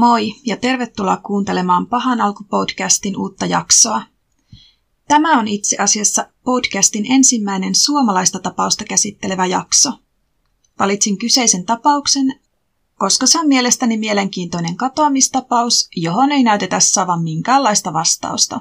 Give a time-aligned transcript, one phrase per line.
[0.00, 4.02] Moi ja tervetuloa kuuntelemaan Pahan alku podcastin uutta jaksoa.
[5.08, 9.92] Tämä on itse asiassa podcastin ensimmäinen suomalaista tapausta käsittelevä jakso.
[10.78, 12.40] Valitsin kyseisen tapauksen,
[12.94, 18.60] koska se on mielestäni mielenkiintoinen katoamistapaus, johon ei näytetä saavan minkäänlaista vastausta.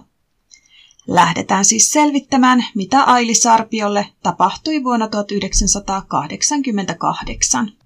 [1.07, 7.78] Lähdetään siis selvittämään, mitä Aili Sarpiolle tapahtui vuonna 1988.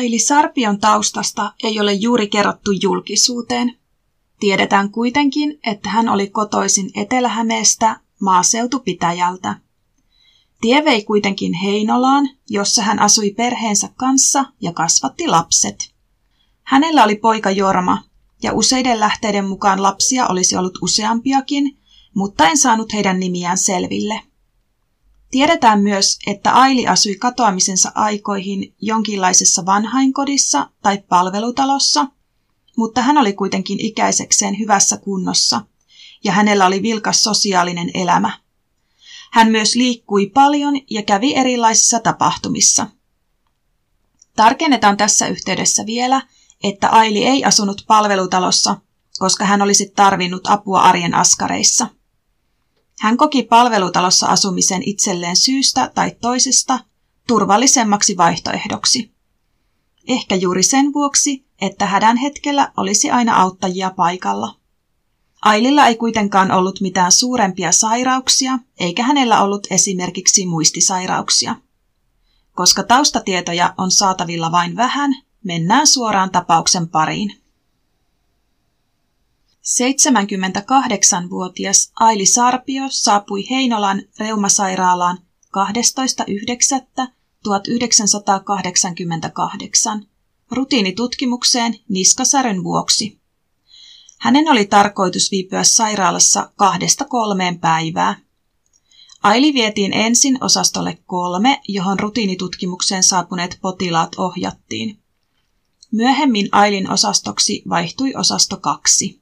[0.00, 3.76] Aili Sarpion taustasta ei ole juuri kerrottu julkisuuteen.
[4.40, 9.56] Tiedetään kuitenkin, että hän oli kotoisin Etelä-Hämeestä maaseutupitäjältä.
[10.60, 15.94] Tie vei kuitenkin Heinolaan, jossa hän asui perheensä kanssa ja kasvatti lapset.
[16.62, 18.02] Hänellä oli poika Jorma,
[18.42, 21.78] ja useiden lähteiden mukaan lapsia olisi ollut useampiakin,
[22.14, 24.22] mutta en saanut heidän nimiään selville.
[25.30, 32.06] Tiedetään myös, että Aili asui katoamisensa aikoihin jonkinlaisessa vanhainkodissa tai palvelutalossa,
[32.76, 35.60] mutta hän oli kuitenkin ikäisekseen hyvässä kunnossa
[36.24, 38.38] ja hänellä oli vilkas sosiaalinen elämä.
[39.32, 42.86] Hän myös liikkui paljon ja kävi erilaisissa tapahtumissa.
[44.36, 46.22] Tarkennetaan tässä yhteydessä vielä,
[46.64, 48.76] että Aili ei asunut palvelutalossa,
[49.18, 51.86] koska hän olisi tarvinnut apua arjen askareissa–
[53.00, 56.78] hän koki palvelutalossa asumisen itselleen syystä tai toisesta
[57.26, 59.12] turvallisemmaksi vaihtoehdoksi.
[60.08, 64.54] Ehkä juuri sen vuoksi, että hädän hetkellä olisi aina auttajia paikalla.
[65.42, 71.56] Aililla ei kuitenkaan ollut mitään suurempia sairauksia, eikä hänellä ollut esimerkiksi muistisairauksia.
[72.54, 75.14] Koska taustatietoja on saatavilla vain vähän,
[75.44, 77.39] mennään suoraan tapauksen pariin.
[79.60, 85.18] 78-vuotias Aili Sarpio saapui Heinolan reumasairaalaan
[89.98, 90.04] 12.9.1988
[90.50, 93.20] rutiinitutkimukseen niskasärön vuoksi.
[94.18, 98.16] Hänen oli tarkoitus viipyä sairaalassa kahdesta kolmeen päivää.
[99.22, 104.98] Aili vietiin ensin osastolle kolme, johon rutiinitutkimukseen saapuneet potilaat ohjattiin.
[105.92, 109.19] Myöhemmin Ailin osastoksi vaihtui osasto kaksi.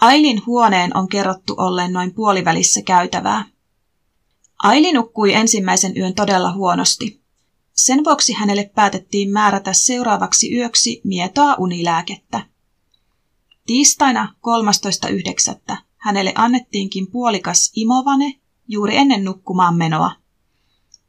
[0.00, 3.44] Ailin huoneen on kerrottu olleen noin puolivälissä käytävää.
[4.62, 7.20] Aili nukkui ensimmäisen yön todella huonosti.
[7.72, 12.46] Sen vuoksi hänelle päätettiin määrätä seuraavaksi yöksi mietoa unilääkettä.
[13.66, 14.34] Tiistaina
[15.70, 15.76] 13.9.
[15.96, 20.12] hänelle annettiinkin puolikas imovane juuri ennen nukkumaan menoa.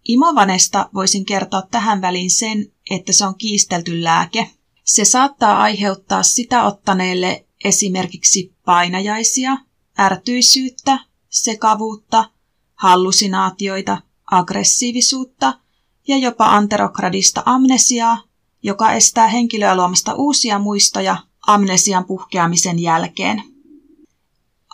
[0.08, 4.50] Imovanesta voisin kertoa tähän väliin sen, että se on kiistelty lääke.
[4.84, 9.58] Se saattaa aiheuttaa sitä ottaneelle esimerkiksi painajaisia,
[10.00, 11.00] ärtyisyyttä,
[11.30, 12.30] sekavuutta,
[12.76, 13.98] hallusinaatioita,
[14.32, 15.60] aggressiivisuutta
[16.08, 18.24] ja jopa anterokradista amnesiaa,
[18.64, 21.18] joka estää henkilöä luomasta uusia muistoja
[21.48, 23.44] amnesian puhkeamisen jälkeen.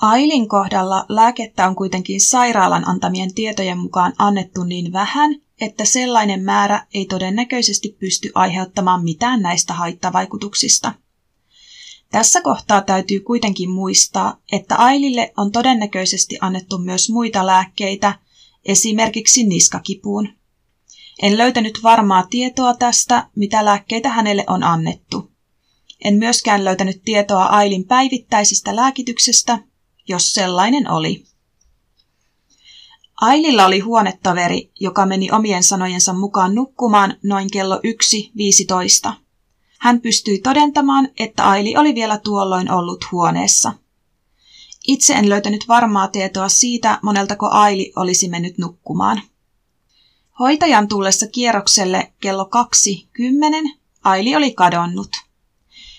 [0.01, 6.87] Ailin kohdalla lääkettä on kuitenkin sairaalan antamien tietojen mukaan annettu niin vähän, että sellainen määrä
[6.93, 10.93] ei todennäköisesti pysty aiheuttamaan mitään näistä haittavaikutuksista.
[12.11, 18.19] Tässä kohtaa täytyy kuitenkin muistaa, että Ailille on todennäköisesti annettu myös muita lääkkeitä,
[18.65, 20.29] esimerkiksi niskakipuun.
[21.21, 25.31] En löytänyt varmaa tietoa tästä, mitä lääkkeitä hänelle on annettu.
[26.03, 29.59] En myöskään löytänyt tietoa Ailin päivittäisestä lääkityksestä,
[30.07, 31.23] jos sellainen oli.
[33.21, 37.81] Aililla oli huonetoveri, joka meni omien sanojensa mukaan nukkumaan noin kello
[39.05, 39.26] 1.15.
[39.79, 43.73] Hän pystyi todentamaan, että Aili oli vielä tuolloin ollut huoneessa.
[44.87, 49.21] Itse en löytänyt varmaa tietoa siitä, moneltako Aili olisi mennyt nukkumaan.
[50.39, 52.49] Hoitajan tullessa kierrokselle kello
[53.69, 55.09] 2.10 Aili oli kadonnut.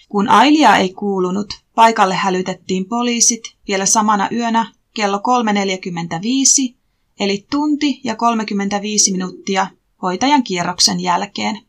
[0.08, 6.74] Kun Ailia ei kuulunut, paikalle hälytettiin poliisit vielä samana yönä kello 3.45,
[7.20, 9.66] eli tunti ja 35 minuuttia
[10.02, 11.67] hoitajan kierroksen jälkeen.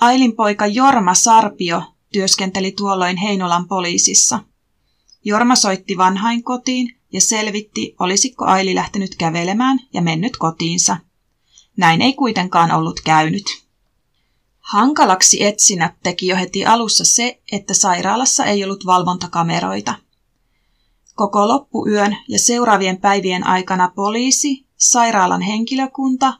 [0.00, 1.82] Ailin poika Jorma Sarpio
[2.12, 4.40] työskenteli tuolloin Heinolan poliisissa.
[5.24, 10.96] Jorma soitti vanhain kotiin ja selvitti, olisiko Aili lähtenyt kävelemään ja mennyt kotiinsa.
[11.76, 13.44] Näin ei kuitenkaan ollut käynyt.
[14.58, 19.94] Hankalaksi etsinnät teki jo heti alussa se, että sairaalassa ei ollut valvontakameroita.
[21.14, 26.34] Koko loppuyön ja seuraavien päivien aikana poliisi, sairaalan henkilökunta,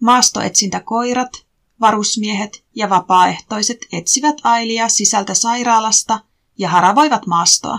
[0.00, 1.46] maastoetsintäkoirat,
[1.80, 6.20] varusmiehet ja vapaaehtoiset etsivät Ailia sisältä sairaalasta
[6.58, 7.78] ja haravoivat maastoa.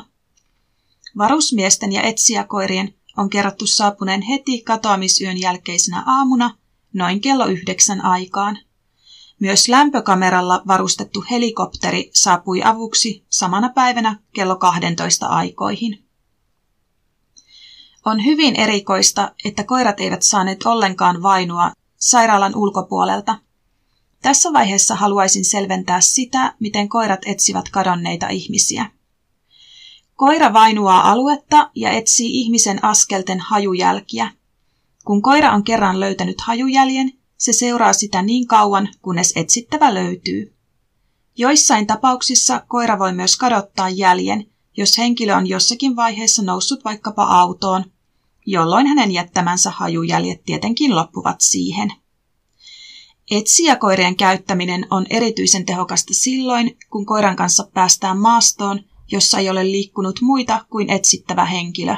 [1.17, 6.57] Varusmiesten ja etsijäkoirien on kerrottu saapuneen heti katoamisyön jälkeisenä aamuna
[6.93, 8.59] noin kello yhdeksän aikaan.
[9.39, 16.03] Myös lämpökameralla varustettu helikopteri saapui avuksi samana päivänä kello 12 aikoihin.
[18.05, 23.39] On hyvin erikoista, että koirat eivät saaneet ollenkaan vainua sairaalan ulkopuolelta.
[24.21, 28.91] Tässä vaiheessa haluaisin selventää sitä, miten koirat etsivät kadonneita ihmisiä.
[30.15, 34.31] Koira vainuaa aluetta ja etsii ihmisen askelten hajujälkiä.
[35.05, 40.53] Kun koira on kerran löytänyt hajujäljen, se seuraa sitä niin kauan, kunnes etsittävä löytyy.
[41.37, 44.45] Joissain tapauksissa koira voi myös kadottaa jäljen,
[44.77, 47.85] jos henkilö on jossakin vaiheessa noussut vaikkapa autoon,
[48.45, 51.93] jolloin hänen jättämänsä hajujäljet tietenkin loppuvat siihen.
[53.31, 58.79] Etsijäkoirien käyttäminen on erityisen tehokasta silloin, kun koiran kanssa päästään maastoon,
[59.11, 61.95] jossa ei ole liikkunut muita kuin etsittävä henkilö.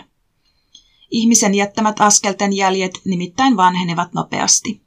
[1.11, 4.81] Ihmisen jättämät askelten jäljet nimittäin vanhenevat nopeasti.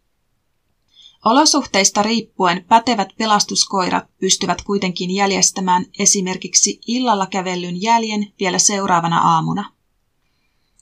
[1.24, 9.72] Olosuhteista riippuen pätevät pelastuskoirat pystyvät kuitenkin jäljestämään esimerkiksi illalla kävellyn jäljen vielä seuraavana aamuna.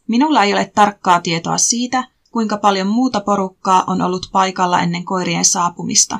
[0.09, 5.45] Minulla ei ole tarkkaa tietoa siitä, kuinka paljon muuta porukkaa on ollut paikalla ennen koirien
[5.45, 6.19] saapumista.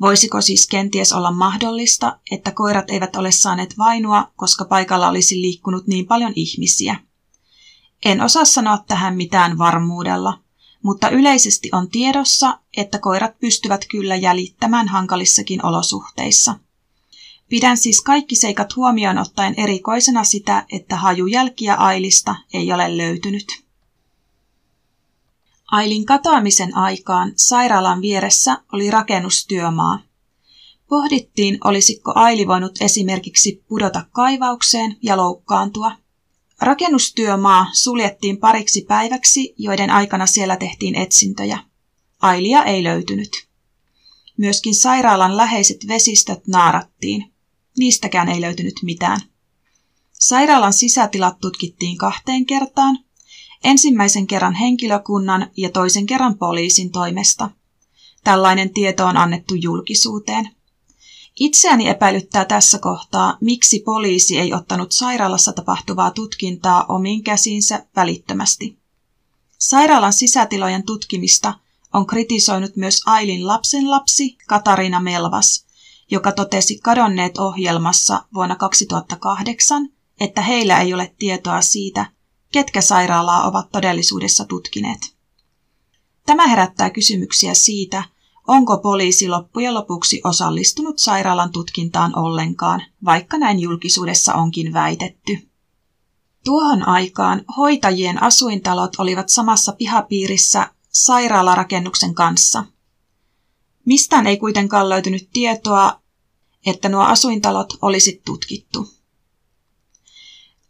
[0.00, 5.86] Voisiko siis kenties olla mahdollista, että koirat eivät ole saaneet vainua, koska paikalla olisi liikkunut
[5.86, 6.96] niin paljon ihmisiä?
[8.04, 10.38] En osaa sanoa tähän mitään varmuudella,
[10.82, 16.58] mutta yleisesti on tiedossa, että koirat pystyvät kyllä jäljittämään hankalissakin olosuhteissa.
[17.48, 23.46] Pidän siis kaikki seikat huomioon ottaen erikoisena sitä, että hajujälkiä Ailista ei ole löytynyt.
[25.70, 29.98] Ailin katoamisen aikaan sairaalan vieressä oli rakennustyömaa.
[30.88, 35.92] Pohdittiin, olisiko Aili voinut esimerkiksi pudota kaivaukseen ja loukkaantua.
[36.60, 41.58] Rakennustyömaa suljettiin pariksi päiväksi, joiden aikana siellä tehtiin etsintöjä.
[42.20, 43.30] Ailia ei löytynyt.
[44.36, 47.32] Myöskin sairaalan läheiset vesistöt naarattiin.
[47.78, 49.20] Niistäkään ei löytynyt mitään.
[50.12, 52.98] Sairaalan sisätilat tutkittiin kahteen kertaan,
[53.64, 57.50] ensimmäisen kerran henkilökunnan ja toisen kerran poliisin toimesta.
[58.24, 60.50] Tällainen tieto on annettu julkisuuteen.
[61.40, 68.78] Itseäni epäilyttää tässä kohtaa, miksi poliisi ei ottanut sairaalassa tapahtuvaa tutkintaa omiin käsiinsä välittömästi.
[69.58, 71.54] Sairaalan sisätilojen tutkimista
[71.92, 75.66] on kritisoinut myös Ailin lapsenlapsi Katarina Melvas,
[76.10, 79.88] joka totesi kadonneet ohjelmassa vuonna 2008,
[80.20, 82.06] että heillä ei ole tietoa siitä,
[82.52, 85.00] ketkä sairaalaa ovat todellisuudessa tutkineet.
[86.26, 88.04] Tämä herättää kysymyksiä siitä,
[88.48, 95.48] onko poliisi loppujen lopuksi osallistunut sairaalan tutkintaan ollenkaan, vaikka näin julkisuudessa onkin väitetty.
[96.44, 102.64] Tuohon aikaan hoitajien asuintalot olivat samassa pihapiirissä sairaalarakennuksen kanssa.
[103.84, 106.00] Mistään ei kuitenkaan löytynyt tietoa,
[106.66, 108.88] että nuo asuintalot olisi tutkittu.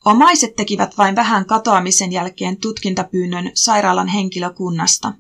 [0.05, 5.13] Omaiset tekivät vain vähän katoamisen jälkeen tutkintapyynnön sairaalan henkilökunnasta.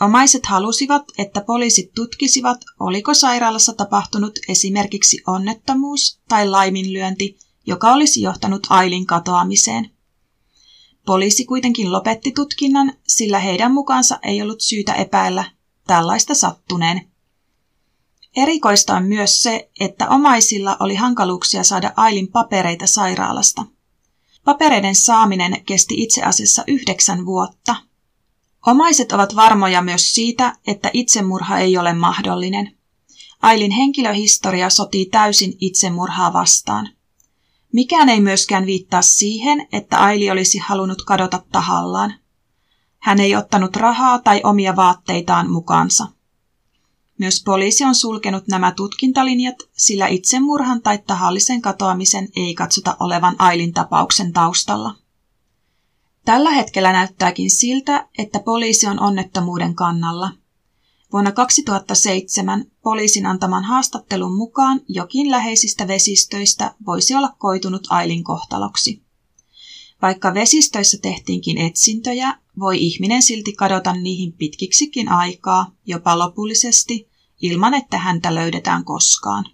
[0.00, 8.66] Omaiset halusivat, että poliisit tutkisivat, oliko sairaalassa tapahtunut esimerkiksi onnettomuus tai laiminlyönti, joka olisi johtanut
[8.70, 9.90] Ailin katoamiseen.
[11.06, 15.44] Poliisi kuitenkin lopetti tutkinnan, sillä heidän mukaansa ei ollut syytä epäillä
[15.86, 17.10] tällaista sattuneen.
[18.36, 23.64] Erikoista on myös se, että omaisilla oli hankaluuksia saada Ailin papereita sairaalasta.
[24.50, 27.76] Papereiden saaminen kesti itse asiassa yhdeksän vuotta.
[28.66, 32.76] Omaiset ovat varmoja myös siitä, että itsemurha ei ole mahdollinen.
[33.42, 36.88] Ailin henkilöhistoria sotii täysin itsemurhaa vastaan.
[37.72, 42.14] Mikään ei myöskään viittaa siihen, että Aili olisi halunnut kadota tahallaan.
[42.98, 46.06] Hän ei ottanut rahaa tai omia vaatteitaan mukaansa.
[47.20, 53.72] Myös poliisi on sulkenut nämä tutkintalinjat, sillä itsemurhan tai tahallisen katoamisen ei katsota olevan Ailin
[53.72, 54.94] tapauksen taustalla.
[56.24, 60.30] Tällä hetkellä näyttääkin siltä, että poliisi on onnettomuuden kannalla.
[61.12, 69.02] Vuonna 2007 poliisin antaman haastattelun mukaan jokin läheisistä vesistöistä voisi olla koitunut Ailin kohtaloksi.
[70.02, 77.09] Vaikka vesistöissä tehtiinkin etsintöjä, voi ihminen silti kadota niihin pitkiksikin aikaa, jopa lopullisesti,
[77.40, 79.44] ilman että häntä löydetään koskaan.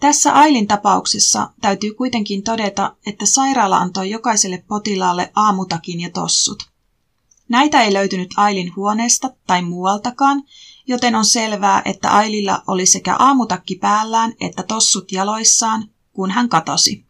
[0.00, 6.72] Tässä Ailin tapauksessa täytyy kuitenkin todeta, että sairaala antoi jokaiselle potilaalle aamutakin ja tossut.
[7.48, 10.42] Näitä ei löytynyt Ailin huoneesta tai muualtakaan,
[10.86, 17.04] joten on selvää, että Aililla oli sekä aamutakki päällään että tossut jaloissaan, kun hän katosi.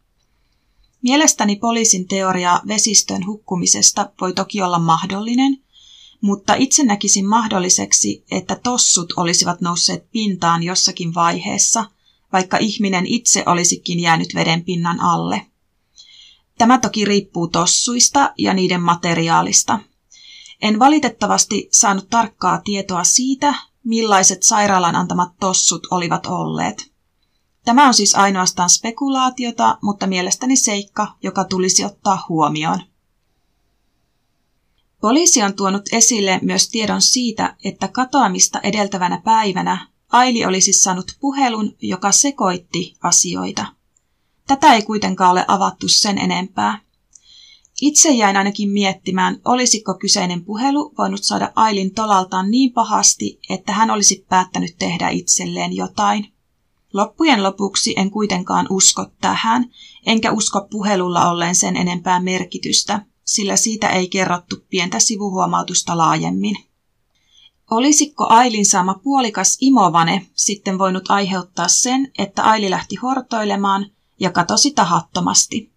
[1.01, 5.62] Mielestäni poliisin teoria vesistön hukkumisesta voi toki olla mahdollinen,
[6.23, 11.85] mutta itse näkisin mahdolliseksi, että tossut olisivat nousseet pintaan jossakin vaiheessa,
[12.33, 15.45] vaikka ihminen itse olisikin jäänyt veden pinnan alle.
[16.57, 19.79] Tämä toki riippuu tossuista ja niiden materiaalista.
[20.61, 23.53] En valitettavasti saanut tarkkaa tietoa siitä,
[23.83, 26.91] millaiset sairaalan antamat tossut olivat olleet.
[27.65, 32.92] Tämä on siis ainoastaan spekulaatiota, mutta mielestäni seikka, joka tulisi ottaa huomioon.
[35.03, 41.75] Poliisi on tuonut esille myös tiedon siitä, että katoamista edeltävänä päivänä Aili olisi saanut puhelun,
[41.81, 43.65] joka sekoitti asioita.
[44.47, 46.79] Tätä ei kuitenkaan ole avattu sen enempää.
[47.81, 53.91] Itse jäin ainakin miettimään, olisiko kyseinen puhelu voinut saada Ailin tolaltaan niin pahasti, että hän
[53.91, 56.33] olisi päättänyt tehdä itselleen jotain.
[56.93, 59.69] Loppujen lopuksi en kuitenkaan usko tähän,
[60.05, 66.55] enkä usko puhelulla olleen sen enempää merkitystä, sillä siitä ei kerrottu pientä sivuhuomautusta laajemmin.
[67.71, 74.71] Olisiko Ailin saama puolikas imovane sitten voinut aiheuttaa sen, että Aili lähti hortoilemaan ja katosi
[74.71, 75.71] tahattomasti?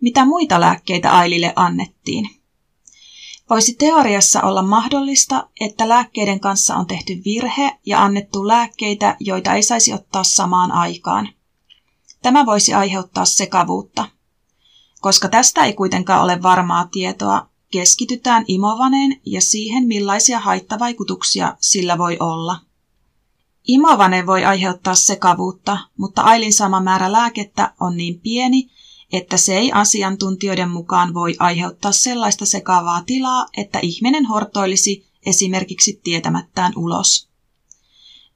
[0.00, 2.42] Mitä muita lääkkeitä Ailille annettiin?
[3.50, 9.62] Voisi teoriassa olla mahdollista, että lääkkeiden kanssa on tehty virhe ja annettu lääkkeitä, joita ei
[9.62, 11.28] saisi ottaa samaan aikaan.
[12.22, 14.08] Tämä voisi aiheuttaa sekavuutta.
[15.02, 22.16] Koska tästä ei kuitenkaan ole varmaa tietoa, keskitytään imovaneen ja siihen, millaisia haittavaikutuksia sillä voi
[22.20, 22.60] olla.
[23.68, 28.70] Imovane voi aiheuttaa sekavuutta, mutta Ailin sama määrä lääkettä on niin pieni,
[29.12, 36.72] että se ei asiantuntijoiden mukaan voi aiheuttaa sellaista sekavaa tilaa, että ihminen hortoilisi esimerkiksi tietämättään
[36.76, 37.28] ulos.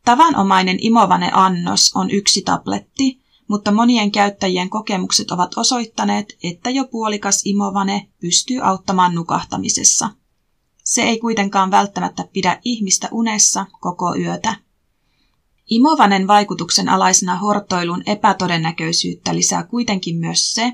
[0.05, 7.43] Tavanomainen imovane annos on yksi tabletti, mutta monien käyttäjien kokemukset ovat osoittaneet, että jo puolikas
[7.45, 10.11] imovane pystyy auttamaan nukahtamisessa.
[10.85, 14.57] Se ei kuitenkaan välttämättä pidä ihmistä unessa koko yötä.
[15.71, 20.73] Imovanen vaikutuksen alaisena hortoilun epätodennäköisyyttä lisää kuitenkin myös se,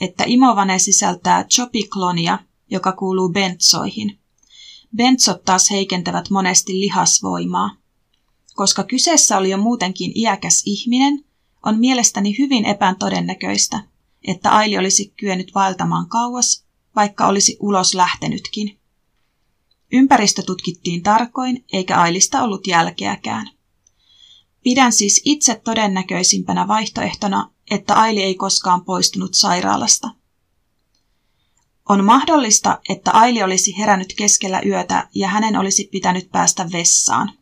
[0.00, 2.38] että imovane sisältää chopiklonia,
[2.70, 4.18] joka kuuluu bentsoihin.
[4.96, 7.76] Bentsot taas heikentävät monesti lihasvoimaa.
[8.54, 11.24] Koska kyseessä oli jo muutenkin iäkäs ihminen,
[11.62, 13.80] on mielestäni hyvin epätodennäköistä,
[14.28, 16.64] että Aili olisi kyennyt vaeltamaan kauas,
[16.96, 18.78] vaikka olisi ulos lähtenytkin.
[19.92, 23.50] Ympäristö tutkittiin tarkoin, eikä Ailista ollut jälkeäkään.
[24.62, 30.10] Pidän siis itse todennäköisimpänä vaihtoehtona, että Aili ei koskaan poistunut sairaalasta.
[31.88, 37.32] On mahdollista, että Aili olisi herännyt keskellä yötä ja hänen olisi pitänyt päästä vessaan.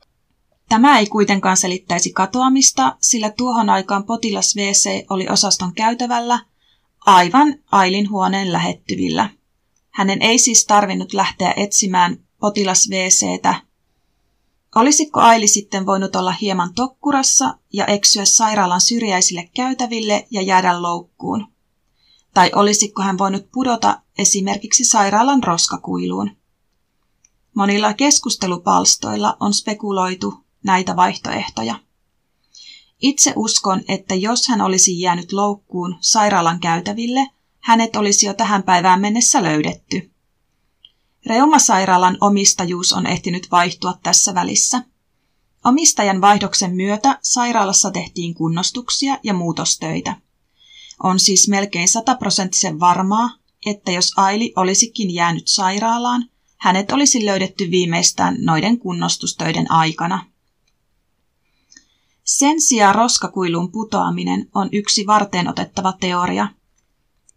[0.69, 6.39] Tämä ei kuitenkaan selittäisi katoamista, sillä tuohon aikaan potilas WC oli osaston käytävällä
[7.07, 9.31] aivan Ailin huoneen lähettyvillä.
[9.91, 13.55] Hänen ei siis tarvinnut lähteä etsimään potilas WCtä.
[14.75, 21.47] Olisiko Aili sitten voinut olla hieman tokkurassa ja eksyä sairaalan syrjäisille käytäville ja jäädä loukkuun?
[22.35, 26.31] Tai olisiko hän voinut pudota esimerkiksi sairaalan roskakuiluun?
[27.55, 31.81] Monilla keskustelupalstoilla on spekuloitu, näitä vaihtoehtoja.
[33.01, 37.27] Itse uskon, että jos hän olisi jäänyt loukkuun sairaalan käytäville,
[37.61, 40.11] hänet olisi jo tähän päivään mennessä löydetty.
[41.27, 44.83] Reumasairaalan omistajuus on ehtinyt vaihtua tässä välissä.
[45.65, 50.17] Omistajan vaihdoksen myötä sairaalassa tehtiin kunnostuksia ja muutostöitä.
[51.03, 53.31] On siis melkein sataprosenttisen varmaa,
[53.67, 60.34] että jos Aili olisikin jäänyt sairaalaan, hänet olisi löydetty viimeistään noiden kunnostustöiden aikana.
[62.25, 66.49] Sen sijaan roskakuilun putoaminen on yksi varten otettava teoria.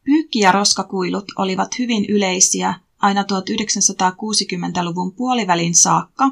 [0.03, 6.31] Pyykki- ja roskakuilut olivat hyvin yleisiä aina 1960-luvun puolivälin saakka,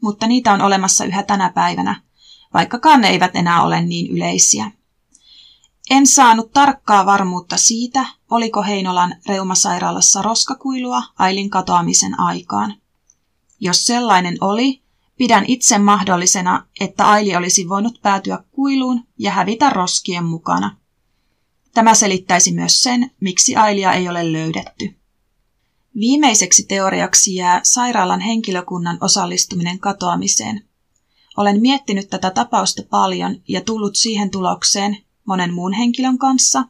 [0.00, 2.02] mutta niitä on olemassa yhä tänä päivänä,
[2.54, 4.70] vaikkakaan ne eivät enää ole niin yleisiä.
[5.90, 12.74] En saanut tarkkaa varmuutta siitä, oliko Heinolan reumasairaalassa roskakuilua Ailin katoamisen aikaan.
[13.60, 14.82] Jos sellainen oli,
[15.18, 20.76] Pidän itse mahdollisena, että Aili olisi voinut päätyä kuiluun ja hävitä roskien mukana.
[21.74, 24.96] Tämä selittäisi myös sen, miksi Ailia ei ole löydetty.
[25.94, 30.64] Viimeiseksi teoriaksi jää sairaalan henkilökunnan osallistuminen katoamiseen.
[31.36, 34.96] olen miettinyt tätä tapausta paljon ja tullut siihen tulokseen
[35.26, 36.64] monen muun henkilön kanssa,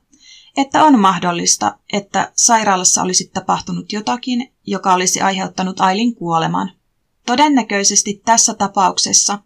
[0.56, 6.72] että on mahdollista, että sairaalassa olisi tapahtunut jotakin, joka olisi aiheuttanut Ailin kuoleman.
[7.26, 9.38] Todennäköisesti tässä tapauksessa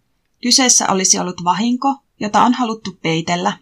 [0.43, 3.53] kyseessä olisi ollut vahinko, jota on haluttu peitellä.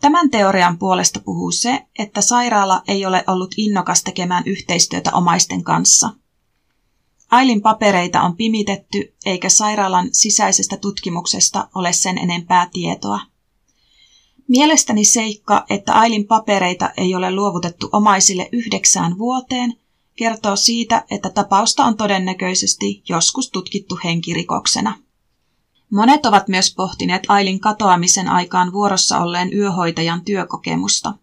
[0.00, 6.10] Tämän teorian puolesta puhuu se, että sairaala ei ole ollut innokas tekemään yhteistyötä omaisten kanssa.
[7.30, 13.20] Ailin papereita on pimitetty, eikä sairaalan sisäisestä tutkimuksesta ole sen enempää tietoa.
[14.48, 19.74] Mielestäni seikka, että Ailin papereita ei ole luovutettu omaisille yhdeksään vuoteen,
[20.22, 24.98] kertoo siitä, että tapausta on todennäköisesti joskus tutkittu henkirikoksena.
[25.90, 31.14] Monet ovat myös pohtineet Ailin katoamisen aikaan vuorossa olleen yöhoitajan työkokemusta.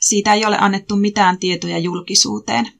[0.00, 2.72] Siitä ei ole annettu mitään tietoja julkisuuteen.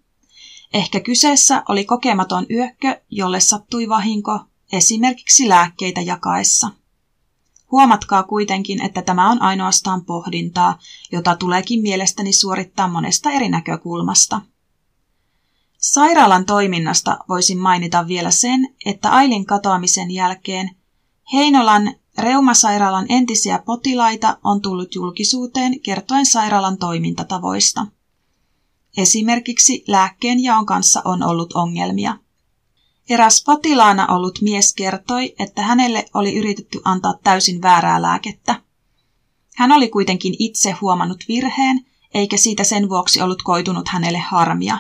[0.75, 4.41] Ehkä kyseessä oli kokematon yökkö, jolle sattui vahinko,
[4.73, 6.71] esimerkiksi lääkkeitä jakaessa.
[7.71, 10.79] Huomatkaa kuitenkin, että tämä on ainoastaan pohdintaa,
[11.13, 14.41] jota tuleekin mielestäni suorittaa monesta eri näkökulmasta.
[15.79, 20.71] Sairaalan toiminnasta voisin mainita vielä sen, että Ailin katoamisen jälkeen
[21.33, 27.87] Heinolan reumasairaalan entisiä potilaita on tullut julkisuuteen kertoen sairaalan toimintatavoista.
[28.97, 32.19] Esimerkiksi lääkkeenjaon kanssa on ollut ongelmia.
[33.11, 38.63] Eräs potilaana ollut mies kertoi, että hänelle oli yritetty antaa täysin väärää lääkettä.
[39.57, 44.79] Hän oli kuitenkin itse huomannut virheen, eikä siitä sen vuoksi ollut koitunut hänelle harmia.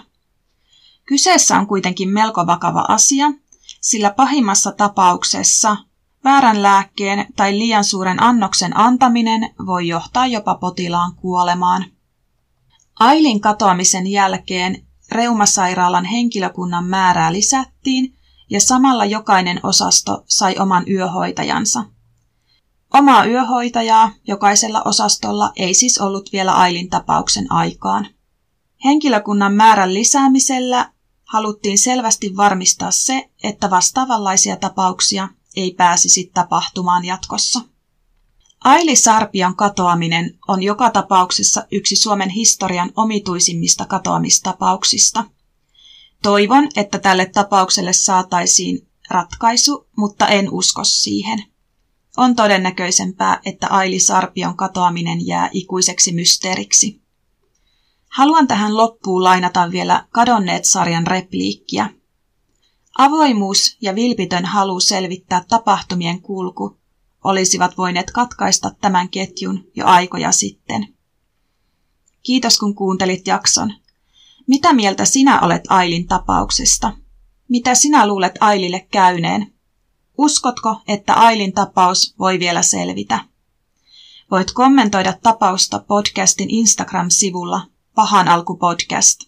[1.08, 3.32] Kyseessä on kuitenkin melko vakava asia,
[3.80, 5.76] sillä pahimmassa tapauksessa
[6.24, 11.84] väärän lääkkeen tai liian suuren annoksen antaminen voi johtaa jopa potilaan kuolemaan.
[12.98, 18.14] Ailin katoamisen jälkeen reumasairaalan henkilökunnan määrää lisättiin
[18.50, 21.84] ja samalla jokainen osasto sai oman yöhoitajansa.
[22.94, 28.06] Omaa yöhoitajaa jokaisella osastolla ei siis ollut vielä Ailin tapauksen aikaan.
[28.84, 30.90] Henkilökunnan määrän lisäämisellä
[31.28, 37.60] haluttiin selvästi varmistaa se, että vastaavanlaisia tapauksia ei pääsisi tapahtumaan jatkossa.
[38.64, 45.24] Aili Sarpion katoaminen on joka tapauksessa yksi Suomen historian omituisimmista katoamistapauksista.
[46.22, 51.44] Toivon, että tälle tapaukselle saataisiin ratkaisu, mutta en usko siihen.
[52.16, 57.07] On todennäköisempää, että Aili Sarpion katoaminen jää ikuiseksi mysteeriksi.
[58.18, 61.90] Haluan tähän loppuun lainata vielä kadonneet sarjan repliikkiä.
[62.98, 66.78] Avoimuus ja vilpitön halu selvittää tapahtumien kulku
[67.24, 70.94] olisivat voineet katkaista tämän ketjun jo aikoja sitten.
[72.22, 73.74] Kiitos kun kuuntelit jakson.
[74.46, 76.92] Mitä mieltä sinä olet Ailin tapauksesta?
[77.48, 79.52] Mitä sinä luulet Ailille käyneen?
[80.18, 83.24] Uskotko, että Ailin tapaus voi vielä selvitä?
[84.30, 89.20] Voit kommentoida tapausta podcastin Instagram-sivulla Pahan alku podcast.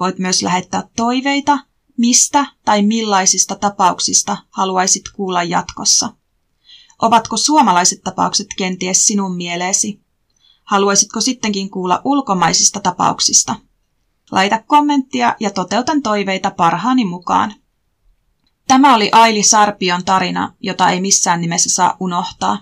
[0.00, 1.58] Voit myös lähettää toiveita,
[1.96, 6.12] mistä tai millaisista tapauksista haluaisit kuulla jatkossa.
[7.02, 10.00] Ovatko suomalaiset tapaukset kenties sinun mieleesi?
[10.64, 13.54] Haluaisitko sittenkin kuulla ulkomaisista tapauksista?
[14.30, 17.54] Laita kommenttia ja toteutan toiveita parhaani mukaan.
[18.66, 22.58] Tämä oli Aili Sarpion tarina, jota ei missään nimessä saa unohtaa.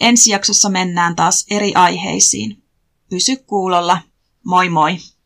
[0.00, 2.62] Ensi jaksossa mennään taas eri aiheisiin.
[3.10, 4.07] Pysy kuulolla.
[4.48, 5.17] Moi moi!